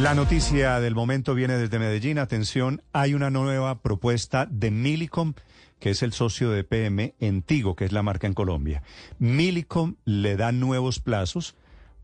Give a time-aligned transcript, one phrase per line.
[0.00, 2.18] La noticia del momento viene desde Medellín.
[2.18, 5.34] Atención, hay una nueva propuesta de Milicom,
[5.78, 8.82] que es el socio de PM en Tigo, que es la marca en Colombia.
[9.18, 11.54] Milicom le da nuevos plazos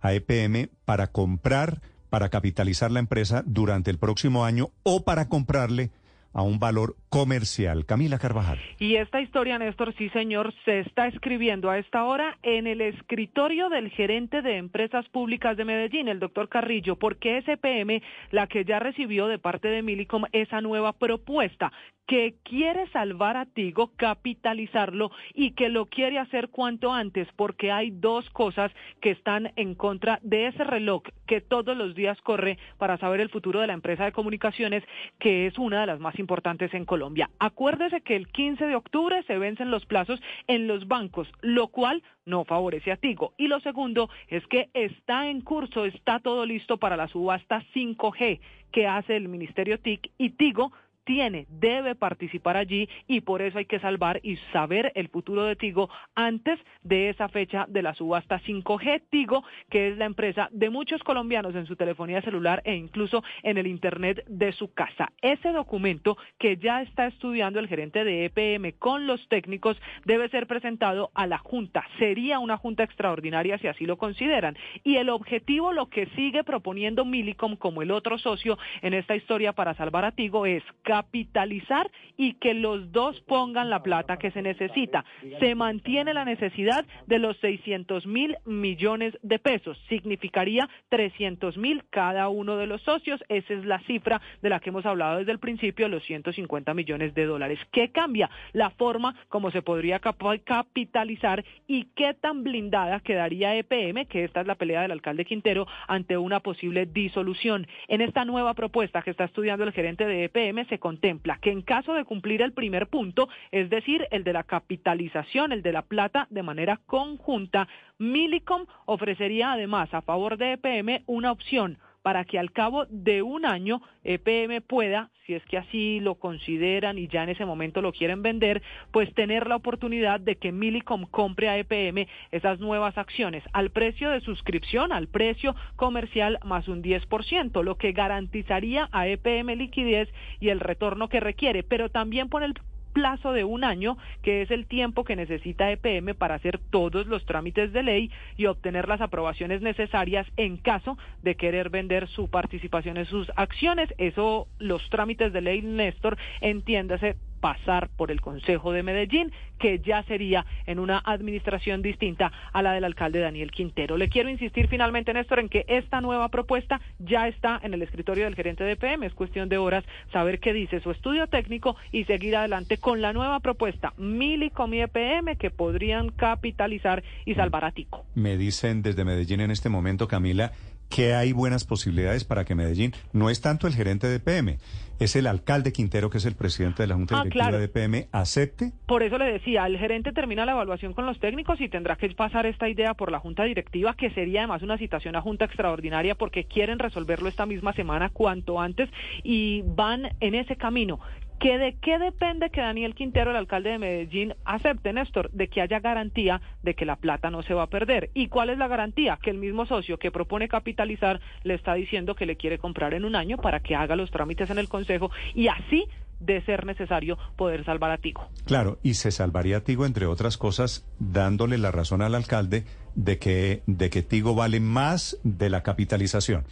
[0.03, 1.81] a EPM para comprar,
[2.11, 5.91] para capitalizar la empresa durante el próximo año o para comprarle
[6.37, 7.87] a un valor comercial.
[7.87, 8.59] Camila Carvajal.
[8.79, 13.71] Y esta historia, Néstor, sí señor, se está escribiendo a esta hora en el escritorio
[13.71, 18.67] del gerente de empresas públicas de Medellín, el doctor Carrillo, porque es EPM la que
[18.67, 21.73] ya recibió de parte de Milicom esa nueva propuesta
[22.07, 27.91] que quiere salvar a Tigo, capitalizarlo y que lo quiere hacer cuanto antes, porque hay
[27.91, 32.97] dos cosas que están en contra de ese reloj que todos los días corre para
[32.99, 34.85] saber el futuro de la empresa de comunicaciones,
[35.19, 37.31] que es una de las más importantes importantes en Colombia.
[37.39, 42.03] Acuérdese que el 15 de octubre se vencen los plazos en los bancos, lo cual
[42.25, 43.33] no favorece a Tigo.
[43.37, 48.41] Y lo segundo es que está en curso, está todo listo para la subasta 5G
[48.73, 50.73] que hace el Ministerio TIC y Tigo
[51.07, 55.57] tiene, debe participar allí y por eso hay que salvar y saber el futuro de
[55.57, 60.69] Tigo antes de esa fecha de la subasta 5G Tigo, que es la empresa de
[60.69, 65.13] muchos colombianos en su telefonía celular e incluso en el Internet de su casa.
[65.23, 70.49] Ese documento que ya está estudiando el gerente de EPM con los técnicos debe ser
[70.49, 71.85] presentado a la Junta.
[71.99, 74.57] Sería una Junta extraordinaria si así lo consideran.
[74.83, 79.53] Y el objetivo, lo que sigue proponiendo Milicom como el otro socio en esta historia
[79.53, 80.65] para salvar a Tigo es
[80.97, 85.05] capitalizar y que los dos pongan la plata que se necesita.
[85.41, 89.79] Se mantiene la necesidad de los 600 mil millones de pesos.
[89.91, 93.23] Significaría 300 mil cada uno de los socios.
[93.29, 97.15] Esa es la cifra de la que hemos hablado desde el principio, los 150 millones
[97.15, 97.59] de dólares.
[97.73, 98.31] ¿Qué cambia?
[98.55, 104.47] La forma como se podría capitalizar y qué tan blindada quedaría EPM, que esta es
[104.47, 107.67] la pelea del alcalde Quintero, ante una posible disolución.
[107.89, 111.63] En esta nueva propuesta que está estudiando el gerente de EPM se contempla que en
[111.63, 115.83] caso de cumplir el primer punto, es decir, el de la capitalización, el de la
[115.83, 117.67] plata de manera conjunta,
[117.99, 123.45] Milicom ofrecería además a favor de EPM una opción para que al cabo de un
[123.45, 127.91] año EPM pueda, si es que así lo consideran y ya en ese momento lo
[127.91, 128.63] quieren vender,
[128.93, 134.09] pues tener la oportunidad de que Milicom compre a EPM esas nuevas acciones al precio
[134.11, 140.51] de suscripción, al precio comercial más un 10%, lo que garantizaría a EPM liquidez y
[140.51, 142.55] el retorno que requiere, pero también pone el
[142.97, 147.27] plazo de un año, que es el tiempo que necesita EPM para hacer todos los
[147.27, 152.97] trámites de ley y obtener las aprobaciones necesarias en caso de querer vender su participación
[152.97, 153.93] en sus acciones.
[153.99, 160.03] Eso, los trámites de ley, Néstor, entiéndase pasar por el Consejo de Medellín, que ya
[160.05, 163.97] sería en una administración distinta a la del alcalde Daniel Quintero.
[163.97, 168.25] Le quiero insistir finalmente, Néstor, en que esta nueva propuesta ya está en el escritorio
[168.25, 169.07] del gerente de PM.
[169.07, 173.13] Es cuestión de horas saber qué dice su estudio técnico y seguir adelante con la
[173.13, 178.05] nueva propuesta Mili y EPM que podrían capitalizar y salvar a Tico.
[178.15, 180.53] Me dicen desde Medellín en este momento, Camila,
[180.89, 184.59] que hay buenas posibilidades para que Medellín, no es tanto el gerente de PM,
[184.99, 188.09] es el alcalde Quintero, que es el presidente de la Junta ah, Directiva de PM,
[188.13, 188.73] acepte.
[188.87, 192.09] Por eso le decía, el gerente termina la evaluación con los técnicos y tendrá que
[192.11, 196.15] pasar esta idea por la Junta Directiva, que sería además una citación a Junta extraordinaria
[196.15, 198.89] porque quieren resolverlo esta misma semana cuanto antes
[199.23, 201.01] y van en ese camino.
[201.39, 205.31] ¿Que ¿De qué depende que Daniel Quintero, el alcalde de Medellín, acepte, Néstor?
[205.33, 208.11] De que haya garantía de que la plata no se va a perder.
[208.15, 209.19] ¿Y cuál es la garantía?
[209.23, 213.05] Que el mismo socio que propone capitalizar le está diciendo que le quiere comprar en
[213.05, 215.87] un año para que haga los trámites en el Consejo y así
[216.21, 218.27] de ser necesario poder salvar a Tigo.
[218.47, 222.65] Claro, y se salvaría a Tigo, entre otras cosas, dándole la razón al alcalde
[222.95, 226.45] de que, de que Tigo vale más de la capitalización.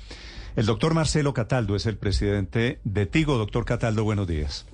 [0.56, 3.38] El doctor Marcelo Cataldo es el presidente de Tigo.
[3.38, 4.66] Doctor Cataldo, buenos días.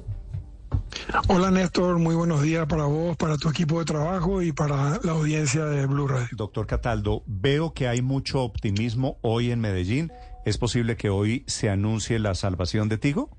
[1.29, 5.13] Hola Néstor, muy buenos días para vos, para tu equipo de trabajo y para la
[5.13, 6.29] audiencia de Blue Radio.
[6.33, 10.13] Doctor Cataldo, veo que hay mucho optimismo hoy en Medellín.
[10.45, 13.31] ¿Es posible que hoy se anuncie la salvación de Tigo?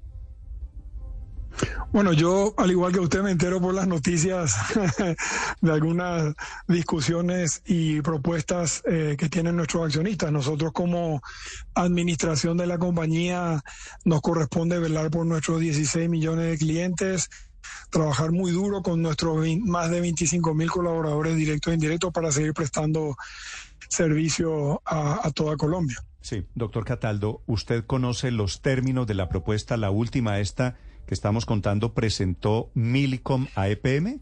[1.91, 4.55] Bueno, yo, al igual que usted, me entero por las noticias
[5.61, 6.33] de algunas
[6.65, 10.31] discusiones y propuestas eh, que tienen nuestros accionistas.
[10.31, 11.21] Nosotros como
[11.75, 13.61] administración de la compañía
[14.05, 17.29] nos corresponde velar por nuestros 16 millones de clientes,
[17.89, 22.53] trabajar muy duro con nuestros más de 25 mil colaboradores directos e indirectos para seguir
[22.53, 23.17] prestando
[23.89, 25.97] servicio a, a toda Colombia.
[26.21, 30.77] Sí, doctor Cataldo, ¿usted conoce los términos de la propuesta, la última esta?
[31.05, 34.21] Que estamos contando presentó Milicom a EPM?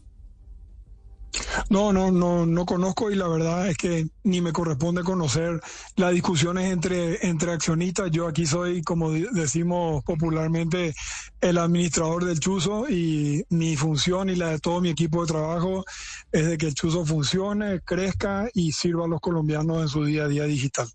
[1.68, 5.60] No, no, no, no conozco y la verdad es que ni me corresponde conocer
[5.96, 8.10] las discusiones entre, entre accionistas.
[8.10, 10.94] Yo aquí soy, como decimos popularmente,
[11.40, 15.84] el administrador del Chuzo y mi función y la de todo mi equipo de trabajo
[16.32, 20.24] es de que el Chuzo funcione, crezca y sirva a los colombianos en su día
[20.24, 20.88] a día digital.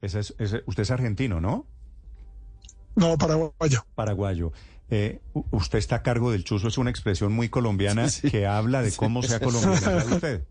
[0.00, 0.34] Ese es,
[0.66, 1.66] usted es argentino, ¿no?
[2.94, 3.84] No, paraguayo.
[3.94, 4.52] Paraguayo.
[4.90, 8.92] Eh, usted está a cargo del chuzo, es una expresión muy colombiana que habla de
[8.92, 10.44] cómo sea colombiano usted.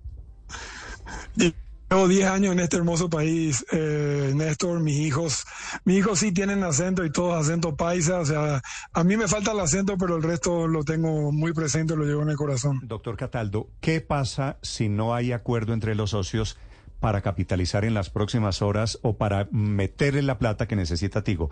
[1.92, 5.46] Llevo 10 años en este hermoso país, eh, Néstor, mis hijos,
[5.84, 8.62] mis hijos sí tienen acento y todos acento paisa, o sea,
[8.94, 12.22] a mí me falta el acento, pero el resto lo tengo muy presente, lo llevo
[12.22, 12.80] en el corazón.
[12.84, 16.58] Doctor Cataldo, ¿qué pasa si no hay acuerdo entre los socios
[17.02, 21.50] para capitalizar en las próximas horas o para meterle la plata que necesita Tigo?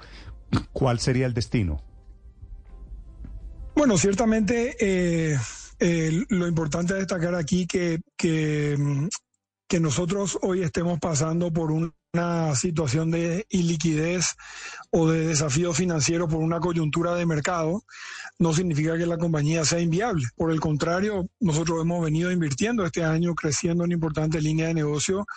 [0.71, 1.81] ¿Cuál sería el destino?
[3.75, 5.37] Bueno, ciertamente eh,
[5.79, 7.99] eh, lo importante es destacar aquí que,
[8.77, 9.07] mm,
[9.67, 11.71] que nosotros hoy estemos pasando por
[12.13, 14.35] una situación de iliquidez
[14.89, 17.83] o de desafío financiero por una coyuntura de mercado,
[18.39, 20.25] no significa que la compañía sea inviable.
[20.35, 25.27] Por el contrario, nosotros hemos venido invirtiendo este año, creciendo en importantes líneas de negocio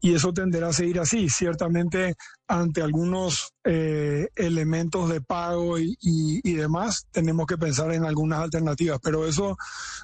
[0.00, 1.28] y eso tenderá a seguir así.
[1.30, 2.14] Ciertamente,
[2.46, 9.26] ante algunos eh, elementos de pago y, demás, tenemos que pensar en algunas alternativas, pero
[9.26, 9.56] eso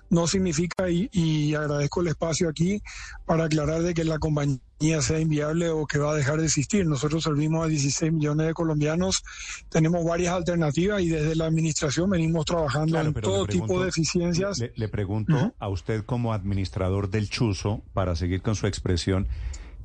[0.08, 2.80] no significa, y, agradezco el espacio aquí
[3.26, 6.86] para aclarar de que la compañía sea inviable o que va a dejar de existir.
[6.86, 9.22] Nosotros servimos a 16 millones de colombianos,
[9.68, 14.62] tenemos varias alternativas y desde la administración venimos trabajando en todo tipo de eficiencias.
[14.74, 19.28] Le, pregunto a usted como administrador del Chuzo, para seguir con su expresión,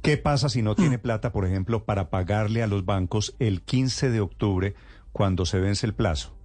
[0.06, 0.76] ¿Qué pasa si no mm.
[0.76, 4.76] tiene plata, por ejemplo, para pagarle a los bancos el 15 de octubre
[5.12, 6.38] cuando se vence el plazo?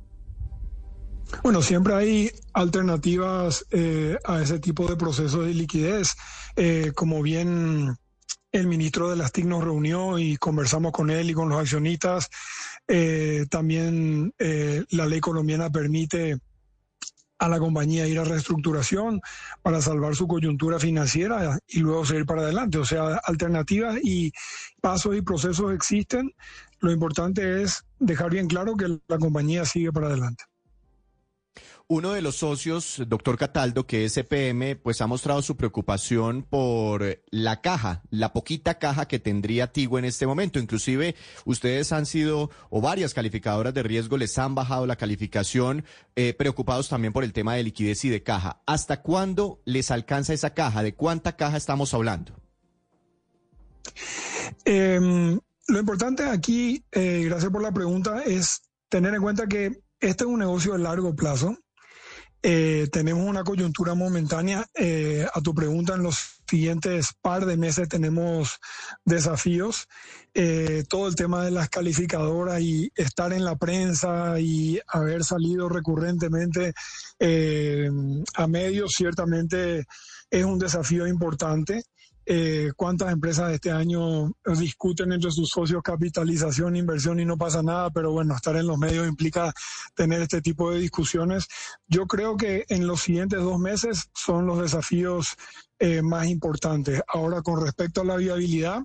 [1.43, 6.17] Bueno, siempre hay alternativas eh, a ese tipo de procesos de liquidez.
[6.57, 7.97] Eh, como bien
[8.51, 12.31] el ministro de las TIC nos reunió y conversamos con él y con los accionistas,
[12.89, 16.39] eh, también la ley colombiana permite
[17.40, 19.20] a la compañía ir a reestructuración
[19.62, 22.78] para salvar su coyuntura financiera y luego seguir para adelante.
[22.78, 24.31] O sea, alternativas y
[24.81, 26.32] pasos y procesos existen.
[26.81, 30.44] Lo importante es dejar bien claro que la compañía sigue para adelante.
[31.92, 37.20] Uno de los socios, doctor Cataldo, que es EPM, pues ha mostrado su preocupación por
[37.32, 40.60] la caja, la poquita caja que tendría Tigo en este momento.
[40.60, 41.16] Inclusive
[41.46, 45.84] ustedes han sido, o varias calificadoras de riesgo les han bajado la calificación,
[46.14, 48.62] eh, preocupados también por el tema de liquidez y de caja.
[48.66, 50.84] ¿Hasta cuándo les alcanza esa caja?
[50.84, 52.40] ¿De cuánta caja estamos hablando?
[54.64, 60.22] Em, lo importante aquí, eh, gracias por la pregunta, es tener en cuenta que este
[60.22, 61.58] es un negocio de largo plazo
[62.42, 64.66] eh, tenemos una coyuntura momentánea.
[64.75, 68.58] Eh, a tu pregunta, en los siguientes par de meses tenemos
[69.04, 69.88] desafíos.
[70.32, 75.69] Eh, todo el tema de las calificadoras y estar en la prensa y haber salido
[75.69, 76.72] recurrentemente
[78.34, 79.84] a medios, ciertamente
[80.31, 81.84] es un desafío importante.
[82.26, 87.90] Eh, cuántas empresas este año discuten entre sus socios capitalización, inversión y no pasa nada,
[87.90, 89.52] pero bueno, estar en los medios implica
[89.94, 91.49] tener este tipo de discusiones.
[91.88, 95.34] Yo creo que en los siguientes dos meses son los desafíos
[95.78, 97.02] eh, más importantes.
[97.08, 98.84] Ahora, con respecto a la viabilidad,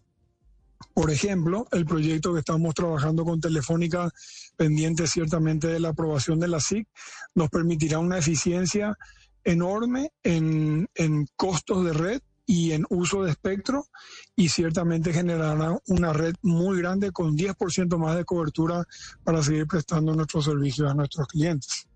[0.93, 4.09] por ejemplo, el proyecto que estamos trabajando con Telefónica,
[4.55, 6.87] pendiente ciertamente de la aprobación de la SIC,
[7.33, 8.97] nos permitirá una eficiencia
[9.43, 13.87] enorme en, en costos de red y en uso de espectro
[14.35, 18.85] y ciertamente generará una red muy grande con 10% más de cobertura
[19.23, 21.87] para seguir prestando nuestros servicios a nuestros clientes.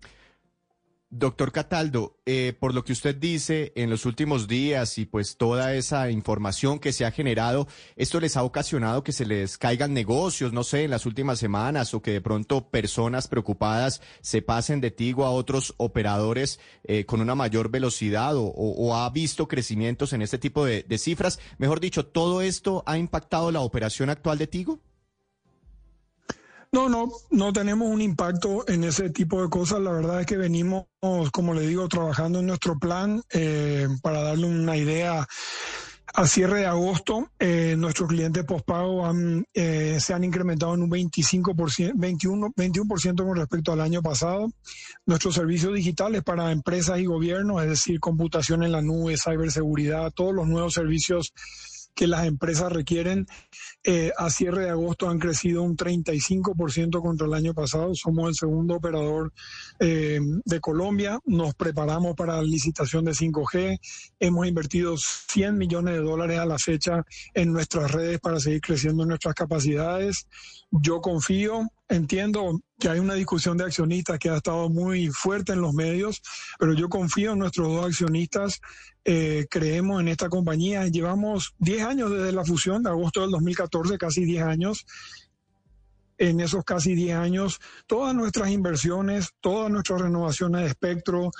[1.12, 5.74] Doctor Cataldo, eh, por lo que usted dice en los últimos días y pues toda
[5.74, 10.52] esa información que se ha generado, ¿esto les ha ocasionado que se les caigan negocios,
[10.52, 14.92] no sé, en las últimas semanas o que de pronto personas preocupadas se pasen de
[14.92, 20.38] Tigo a otros operadores eh, con una mayor velocidad o, ha visto crecimientos en este
[20.38, 21.40] tipo de cifras?
[21.58, 24.78] Mejor dicho, ¿todo esto ha impactado la operación actual de Tigo?
[26.72, 29.80] No, no, no tenemos un impacto en ese tipo de cosas.
[29.80, 30.84] La verdad es que venimos,
[31.32, 35.26] como le digo, trabajando en nuestro plan eh, para darle una idea.
[36.12, 40.90] A cierre de agosto, eh, nuestros clientes postpago han, eh, se han incrementado en un
[40.90, 44.50] 25%, 21, 21% con respecto al año pasado.
[45.06, 50.34] Nuestros servicios digitales para empresas y gobiernos, es decir, computación en la nube, ciberseguridad, todos
[50.34, 51.32] los nuevos servicios
[51.94, 53.26] que las empresas requieren.
[53.84, 57.94] Eh, a cierre de agosto han crecido un 35% contra el año pasado.
[57.94, 59.32] Somos el segundo operador
[59.78, 61.18] eh, de Colombia.
[61.26, 63.78] Nos preparamos para la licitación de 5G.
[64.18, 67.04] Hemos invertido 100 millones de dólares a la fecha
[67.34, 70.26] en nuestras redes para seguir creciendo nuestras capacidades.
[70.70, 75.60] Yo confío, entiendo que hay una discusión de accionistas que ha estado muy fuerte en
[75.60, 76.22] los medios,
[76.58, 78.60] pero yo confío en nuestros dos accionistas,
[79.04, 80.86] eh, creemos en esta compañía.
[80.86, 84.86] Llevamos 10 años desde la fusión, de agosto del 2014, casi 10 años.
[86.16, 91.30] En esos casi 10 años, todas nuestras inversiones, todas nuestras renovaciones de espectro,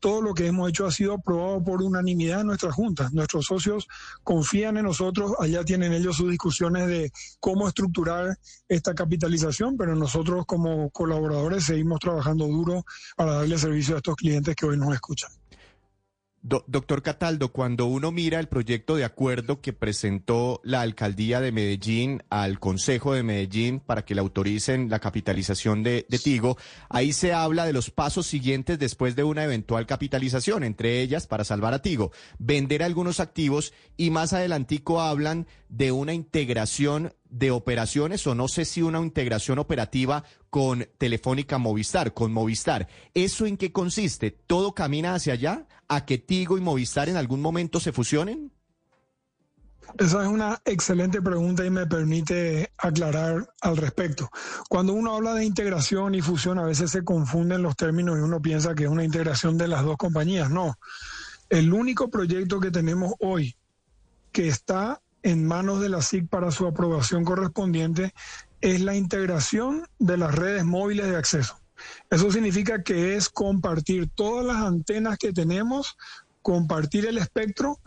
[0.00, 3.08] todo lo que hemos hecho ha sido aprobado por unanimidad en nuestra junta.
[3.12, 3.86] Nuestros socios
[4.24, 8.36] confían en nosotros, allá tienen ellos sus discusiones de cómo estructurar
[8.68, 12.84] esta capitalización, pero nosotros como colaboradores seguimos trabajando duro
[13.16, 15.30] para darle servicio a estos clientes que hoy nos escuchan
[16.42, 22.22] doctor Cataldo, cuando uno mira el proyecto de acuerdo que presentó la alcaldía de Medellín
[22.30, 26.56] al Consejo de Medellín para que le autoricen la capitalización de, Tigo,
[26.88, 31.44] ahí se habla de los pasos siguientes después de una eventual capitalización, entre ellas, para
[31.44, 38.26] salvar a Tigo, vender algunos activos y más adelantico hablan de una integración de operaciones
[38.26, 42.88] o no sé si una integración operativa con Telefónica Movistar, con Movistar.
[43.14, 44.32] ¿Eso en qué consiste?
[44.32, 45.66] ¿Todo camina hacia allá?
[45.88, 48.52] ¿A que Tigo y Movistar en algún momento se fusionen?
[49.98, 54.28] Esa es una excelente pregunta y me permite aclarar al respecto.
[54.68, 58.40] Cuando uno habla de integración y fusión, a veces se confunden los términos y uno
[58.40, 60.50] piensa que es una integración de las dos compañías.
[60.50, 60.78] No.
[61.48, 63.56] El único proyecto que tenemos hoy
[64.30, 68.14] que está en manos de la SIC para su aprobación correspondiente
[68.60, 71.60] es la integración de las redes móviles de acceso.
[72.10, 75.96] Eso significa que es compartir todas las antenas que tenemos,
[76.42, 77.78] compartir el espectro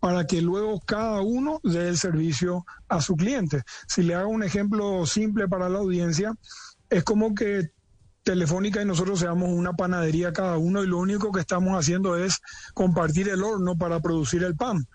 [0.00, 3.62] para que luego cada uno dé el servicio a su cliente.
[3.88, 6.34] Si le hago un ejemplo simple para la audiencia,
[6.90, 7.70] es como que
[8.22, 12.40] Telefónica y nosotros seamos una panadería cada uno y lo único que estamos haciendo es
[12.74, 14.86] compartir el horno para producir el pan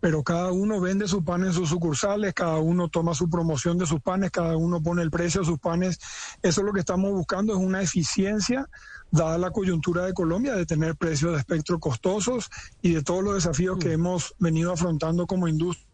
[0.00, 3.86] pero cada uno vende su pan en sus sucursales, cada uno toma su promoción de
[3.86, 5.98] sus panes, cada uno pone el precio de sus panes.
[6.42, 8.68] Eso es lo que estamos buscando, es una eficiencia,
[9.10, 12.50] dada la coyuntura de Colombia, de tener precios de espectro costosos
[12.82, 13.92] y de todos los desafíos que mm.
[13.92, 15.89] hemos venido afrontando como industria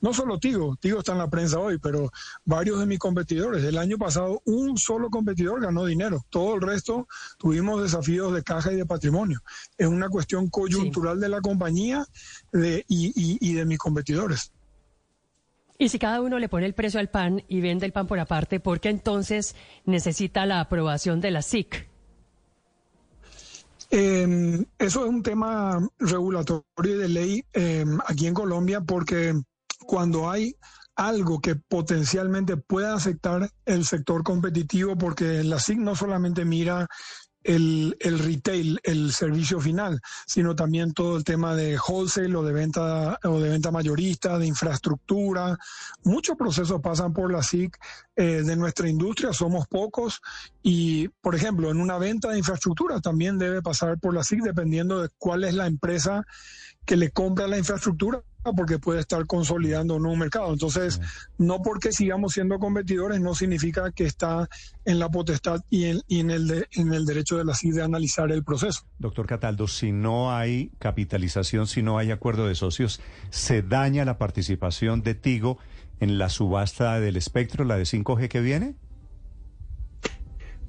[0.00, 2.10] no solo Tigo, Tigo está en la prensa hoy, pero
[2.44, 3.64] varios de mis competidores.
[3.64, 8.72] El año pasado un solo competidor ganó dinero, todo el resto tuvimos desafíos de caja
[8.72, 9.40] y de patrimonio.
[9.78, 12.04] Es una cuestión coyuntural de la compañía
[12.52, 14.52] de, y, de mis competidores.
[15.78, 18.20] Y si cada uno le pone el precio al pan y vende el pan por
[18.20, 21.91] aparte, ¿por qué entonces necesita la aprobación de la SIC?
[23.94, 29.34] Eh, eso es un tema regulatorio y de ley em, aquí en Colombia porque
[29.84, 30.56] cuando hay
[30.96, 36.88] algo que potencialmente pueda afectar el sector competitivo, porque la SIC no solamente mira
[37.44, 42.52] el, el, retail, el servicio final, sino también todo el tema de wholesale o de
[42.52, 45.58] venta o de venta mayorista, de infraestructura.
[46.04, 47.76] Muchos procesos pasan por la SIC
[48.16, 50.20] eh, de nuestra industria, somos pocos
[50.62, 55.02] y, por ejemplo, en una venta de infraestructura también debe pasar por la SIC dependiendo
[55.02, 56.24] de cuál es la empresa
[56.84, 58.22] que le compra la infraestructura
[58.56, 60.52] porque puede estar consolidando un nuevo mercado.
[60.52, 61.00] Entonces,
[61.38, 64.48] no porque sigamos siendo competidores no significa que está
[64.84, 68.32] en la potestad y en, en el, en el derecho de la CID de analizar
[68.32, 68.82] el proceso.
[68.98, 73.00] Doctor Cataldo, si no hay capitalización, si no hay acuerdo de socios,
[73.30, 75.58] ¿se daña la participación de Tigo
[76.00, 78.74] en la subasta del espectro, la de 5G que viene?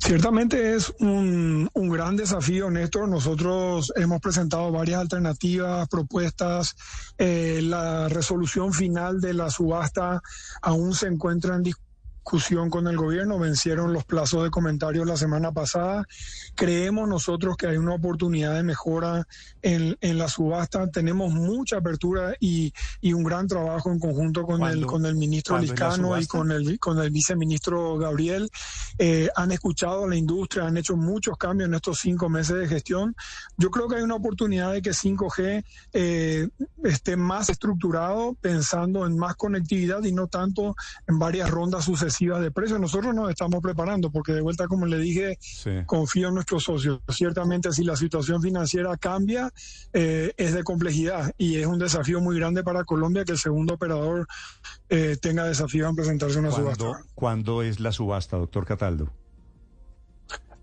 [0.05, 3.07] Ciertamente es un, un, gran desafío, Néstor.
[3.07, 6.75] Nosotros hemos presentado varias alternativas, propuestas.
[7.17, 10.21] Eh, la resolución final de la subasta
[10.61, 11.92] aún se encuentra en discusión
[12.23, 16.07] discusión con el gobierno, vencieron los plazos de comentarios la semana pasada.
[16.55, 19.27] Creemos nosotros que hay una oportunidad de mejora
[19.61, 20.89] en, en la subasta.
[20.89, 25.57] Tenemos mucha apertura y, y un gran trabajo en conjunto con el con el ministro
[25.59, 28.49] Liscano y con el con el viceministro Gabriel.
[28.97, 32.67] Eh, han escuchado a la industria, han hecho muchos cambios en estos cinco meses de
[32.69, 33.17] gestión.
[33.57, 36.47] Yo creo que hay una oportunidad de que 5G eh,
[36.85, 42.51] esté más estructurado, pensando en más conectividad y no tanto en varias rondas sucesivas de
[42.51, 42.79] precios.
[42.79, 45.37] Nosotros nos estamos preparando porque de vuelta, como le dije,
[45.85, 46.99] confío en nuestros socios.
[47.09, 49.51] Ciertamente si la situación financiera cambia,
[49.93, 53.75] eh, es de complejidad y es un desafío muy grande para Colombia que el segundo
[53.75, 54.27] operador
[54.89, 57.03] eh, tenga desafío en presentarse una subasta.
[57.15, 59.11] ¿Cuándo es la subasta, doctor Cataldo?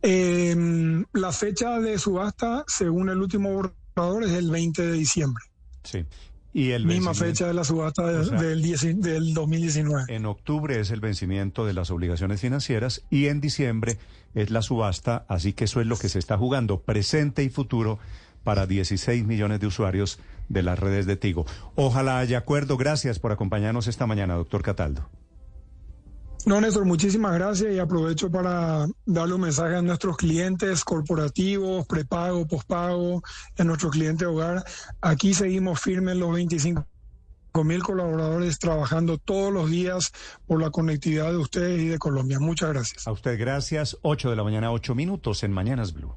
[0.03, 5.45] Em, la fecha de subasta, según el último borrador, es el 20 de diciembre.
[5.85, 6.07] Sí.
[6.53, 10.05] Y el misma fecha de la subasta de- O sea, del, dieci- del 2019.
[10.15, 13.99] En octubre es el vencimiento de las obligaciones financieras y en diciembre
[14.35, 17.99] es la subasta, así que eso es lo que se está jugando, presente y futuro,
[18.43, 21.45] para 16 millones de usuarios de las redes de Tigo.
[21.77, 22.77] Ojalá haya acuerdo.
[22.79, 25.09] Gracias por acompañarnos esta mañana, doctor Cataldo.
[26.47, 32.47] No, Néstor, muchísimas gracias y aprovecho para darle un mensaje a nuestros clientes corporativos, prepago,
[32.47, 33.23] pospago,
[33.59, 34.65] a nuestros clientes de hogar.
[35.03, 36.85] Aquí seguimos firmes los 25
[37.65, 40.13] mil colaboradores trabajando todos los días
[40.47, 42.39] por la conectividad de ustedes y de Colombia.
[42.41, 43.07] Muchas gracias.
[43.07, 43.99] A usted gracias.
[44.03, 46.15] 8 de la mañana, 8 minutos en Mañanas Blue.